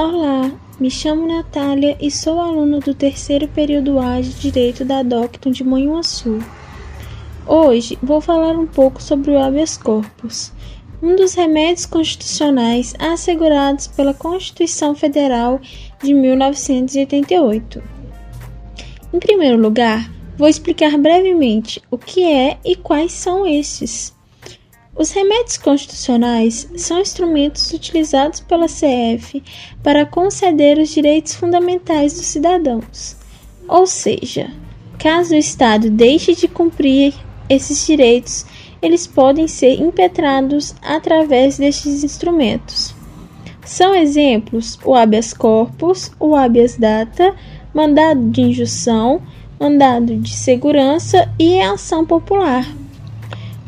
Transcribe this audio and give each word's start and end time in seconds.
Olá, 0.00 0.52
me 0.78 0.88
chamo 0.88 1.26
Natália 1.26 1.96
e 2.00 2.08
sou 2.08 2.40
aluna 2.40 2.78
do 2.78 2.94
terceiro 2.94 3.48
período 3.48 3.98
A 3.98 4.20
de 4.20 4.32
Direito 4.32 4.84
da 4.84 5.02
Docton 5.02 5.50
de 5.50 5.64
Manhuaçu. 5.64 6.38
Hoje 7.44 7.98
vou 8.00 8.20
falar 8.20 8.56
um 8.56 8.64
pouco 8.64 9.02
sobre 9.02 9.32
o 9.32 9.38
habeas 9.40 9.76
corpus, 9.76 10.52
um 11.02 11.16
dos 11.16 11.34
remédios 11.34 11.84
constitucionais 11.84 12.94
assegurados 12.96 13.88
pela 13.88 14.14
Constituição 14.14 14.94
Federal 14.94 15.60
de 16.00 16.14
1988. 16.14 17.82
Em 19.12 19.18
primeiro 19.18 19.60
lugar, 19.60 20.08
vou 20.36 20.46
explicar 20.46 20.96
brevemente 20.96 21.82
o 21.90 21.98
que 21.98 22.22
é 22.22 22.56
e 22.64 22.76
quais 22.76 23.10
são 23.10 23.44
estes. 23.44 24.16
Os 24.98 25.12
remédios 25.12 25.56
constitucionais 25.56 26.68
são 26.76 27.00
instrumentos 27.00 27.72
utilizados 27.72 28.40
pela 28.40 28.66
CF 28.66 29.40
para 29.80 30.04
conceder 30.04 30.76
os 30.76 30.88
direitos 30.88 31.34
fundamentais 31.34 32.14
dos 32.14 32.26
cidadãos. 32.26 33.16
Ou 33.68 33.86
seja, 33.86 34.50
caso 34.98 35.34
o 35.34 35.38
Estado 35.38 35.88
deixe 35.88 36.34
de 36.34 36.48
cumprir 36.48 37.14
esses 37.48 37.86
direitos, 37.86 38.44
eles 38.82 39.06
podem 39.06 39.46
ser 39.46 39.80
impetrados 39.80 40.74
através 40.82 41.58
destes 41.58 42.02
instrumentos. 42.02 42.92
São 43.64 43.94
exemplos 43.94 44.76
o 44.84 44.96
habeas 44.96 45.32
corpus, 45.32 46.10
o 46.18 46.34
habeas 46.34 46.76
data, 46.76 47.36
mandado 47.72 48.30
de 48.30 48.40
injunção, 48.40 49.22
mandado 49.60 50.16
de 50.16 50.34
segurança 50.34 51.32
e 51.38 51.60
a 51.60 51.74
ação 51.74 52.04
popular. 52.04 52.66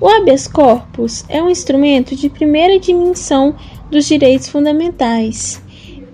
O 0.01 0.09
habeas 0.09 0.47
corpus 0.47 1.27
é 1.29 1.43
um 1.43 1.51
instrumento 1.51 2.17
de 2.17 2.31
primeira 2.31 2.79
dimensão 2.81 3.55
dos 3.91 4.07
direitos 4.07 4.49
fundamentais. 4.49 5.62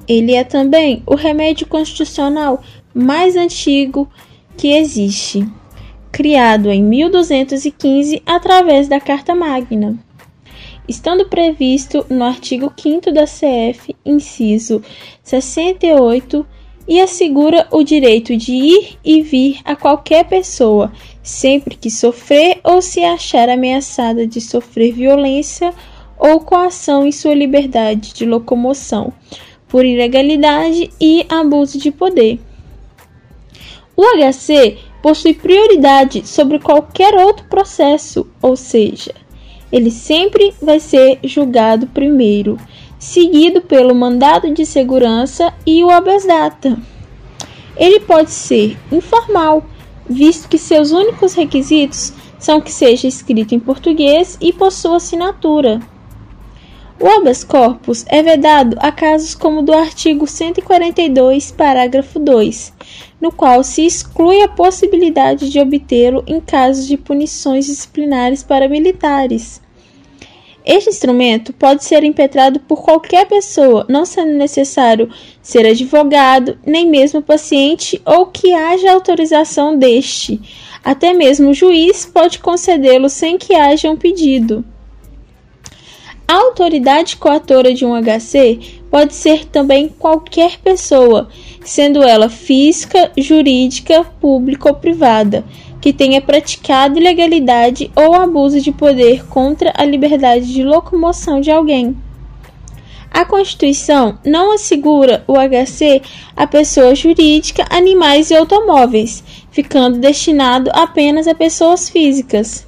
Ele 0.08 0.34
é 0.34 0.42
também 0.42 1.04
o 1.06 1.14
remédio 1.14 1.68
constitucional 1.68 2.60
mais 2.92 3.36
antigo 3.36 4.10
que 4.56 4.72
existe, 4.76 5.46
criado 6.10 6.68
em 6.68 6.82
1215 6.82 8.20
através 8.26 8.88
da 8.88 8.98
Carta 8.98 9.36
Magna. 9.36 9.96
Estando 10.88 11.28
previsto 11.28 12.04
no 12.10 12.24
artigo 12.24 12.72
5 12.76 13.12
da 13.12 13.24
CF, 13.24 13.94
inciso 14.04 14.82
68, 15.22 16.44
e 16.88 17.00
assegura 17.00 17.66
o 17.70 17.82
direito 17.82 18.36
de 18.36 18.52
ir 18.52 18.98
e 19.04 19.22
vir 19.22 19.58
a 19.64 19.74
qualquer 19.74 20.24
pessoa, 20.24 20.92
sempre 21.22 21.76
que 21.76 21.90
sofrer 21.90 22.60
ou 22.62 22.80
se 22.80 23.02
achar 23.02 23.48
ameaçada 23.48 24.26
de 24.26 24.40
sofrer 24.40 24.92
violência 24.92 25.72
ou 26.18 26.40
coação 26.40 27.06
em 27.06 27.12
sua 27.12 27.34
liberdade 27.34 28.14
de 28.14 28.24
locomoção, 28.24 29.12
por 29.68 29.84
ilegalidade 29.84 30.90
e 31.00 31.26
abuso 31.28 31.78
de 31.78 31.90
poder. 31.90 32.38
O 33.96 34.02
HC 34.02 34.78
possui 35.02 35.34
prioridade 35.34 36.26
sobre 36.26 36.58
qualquer 36.58 37.14
outro 37.14 37.46
processo, 37.48 38.26
ou 38.42 38.56
seja, 38.56 39.14
ele 39.70 39.90
sempre 39.90 40.54
vai 40.60 40.78
ser 40.78 41.18
julgado 41.24 41.86
primeiro, 41.88 42.56
seguido 42.98 43.60
pelo 43.60 43.94
mandado 43.94 44.52
de 44.52 44.64
segurança 44.64 45.52
e 45.66 45.84
o 45.84 45.90
habeas 45.90 46.24
data. 46.24 46.78
Ele 47.76 48.00
pode 48.00 48.30
ser 48.30 48.78
informal, 48.90 49.64
visto 50.08 50.48
que 50.48 50.58
seus 50.58 50.92
únicos 50.92 51.34
requisitos 51.34 52.12
são 52.38 52.60
que 52.60 52.72
seja 52.72 53.06
escrito 53.06 53.54
em 53.54 53.60
português 53.60 54.38
e 54.40 54.52
possua 54.52 54.96
assinatura. 54.96 55.80
O 56.98 57.06
habeas 57.06 57.44
corpus 57.44 58.06
é 58.08 58.22
vedado 58.22 58.78
a 58.80 58.90
casos 58.90 59.34
como 59.34 59.60
o 59.60 59.62
do 59.62 59.74
artigo 59.74 60.26
142, 60.26 61.52
parágrafo 61.52 62.18
2, 62.18 62.72
no 63.20 63.30
qual 63.30 63.62
se 63.62 63.84
exclui 63.84 64.42
a 64.42 64.48
possibilidade 64.48 65.50
de 65.50 65.60
obtê-lo 65.60 66.24
em 66.26 66.40
casos 66.40 66.86
de 66.86 66.96
punições 66.96 67.66
disciplinares 67.66 68.42
para 68.42 68.66
militares. 68.66 69.60
Este 70.66 70.90
instrumento 70.90 71.52
pode 71.52 71.84
ser 71.84 72.02
impetrado 72.02 72.58
por 72.58 72.82
qualquer 72.82 73.24
pessoa, 73.26 73.86
não 73.88 74.04
sendo 74.04 74.32
necessário 74.32 75.08
ser 75.40 75.64
advogado, 75.64 76.58
nem 76.66 76.90
mesmo 76.90 77.22
paciente 77.22 78.02
ou 78.04 78.26
que 78.26 78.52
haja 78.52 78.90
autorização 78.90 79.78
deste. 79.78 80.40
Até 80.82 81.14
mesmo 81.14 81.50
o 81.50 81.54
juiz 81.54 82.04
pode 82.04 82.40
concedê-lo 82.40 83.08
sem 83.08 83.38
que 83.38 83.54
haja 83.54 83.88
um 83.88 83.96
pedido. 83.96 84.64
A 86.26 86.34
autoridade 86.34 87.16
coatora 87.16 87.72
de 87.72 87.86
um 87.86 87.94
HC 87.94 88.80
pode 88.90 89.14
ser 89.14 89.44
também 89.44 89.88
qualquer 89.88 90.58
pessoa, 90.58 91.28
sendo 91.64 92.02
ela 92.02 92.28
física, 92.28 93.12
jurídica, 93.16 94.02
pública 94.20 94.68
ou 94.68 94.74
privada 94.74 95.44
que 95.80 95.92
tenha 95.92 96.20
praticado 96.20 96.98
ilegalidade 96.98 97.90
ou 97.94 98.14
abuso 98.14 98.60
de 98.60 98.72
poder 98.72 99.26
contra 99.26 99.72
a 99.76 99.84
liberdade 99.84 100.52
de 100.52 100.62
locomoção 100.62 101.40
de 101.40 101.50
alguém. 101.50 101.96
A 103.10 103.24
Constituição 103.24 104.18
não 104.24 104.52
assegura 104.52 105.24
o 105.26 105.34
HC 105.34 106.02
a 106.36 106.46
pessoa 106.46 106.94
jurídica, 106.94 107.64
animais 107.70 108.30
e 108.30 108.36
automóveis, 108.36 109.24
ficando 109.50 109.98
destinado 109.98 110.70
apenas 110.74 111.26
a 111.26 111.34
pessoas 111.34 111.88
físicas. 111.88 112.66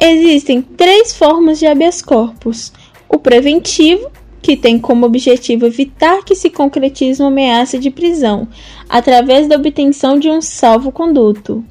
Existem 0.00 0.62
três 0.62 1.12
formas 1.12 1.58
de 1.58 1.66
habeas 1.66 2.00
corpus: 2.00 2.72
o 3.08 3.18
preventivo, 3.18 4.10
que 4.40 4.56
tem 4.56 4.78
como 4.78 5.04
objetivo 5.04 5.66
evitar 5.66 6.24
que 6.24 6.34
se 6.34 6.48
concretize 6.48 7.20
uma 7.20 7.28
ameaça 7.28 7.78
de 7.78 7.90
prisão, 7.90 8.48
através 8.88 9.46
da 9.46 9.56
obtenção 9.56 10.18
de 10.18 10.30
um 10.30 10.40
salvo-conduto. 10.40 11.64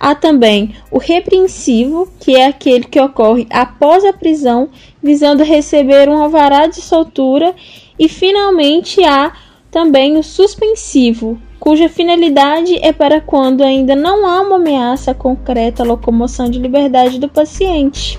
Há 0.00 0.14
também 0.14 0.74
o 0.90 0.98
repreensivo, 0.98 2.08
que 2.20 2.36
é 2.36 2.46
aquele 2.46 2.84
que 2.84 3.00
ocorre 3.00 3.46
após 3.50 4.04
a 4.04 4.12
prisão, 4.12 4.68
visando 5.02 5.42
receber 5.42 6.08
um 6.08 6.22
alvará 6.22 6.66
de 6.66 6.80
soltura, 6.80 7.54
e 7.98 8.08
finalmente 8.08 9.04
há 9.04 9.32
também 9.70 10.16
o 10.16 10.22
suspensivo, 10.22 11.38
cuja 11.58 11.88
finalidade 11.88 12.78
é 12.80 12.92
para 12.92 13.20
quando 13.20 13.62
ainda 13.62 13.96
não 13.96 14.26
há 14.26 14.40
uma 14.40 14.56
ameaça 14.56 15.12
concreta 15.12 15.82
à 15.82 15.86
locomoção 15.86 16.48
de 16.48 16.58
liberdade 16.58 17.18
do 17.18 17.28
paciente. 17.28 18.18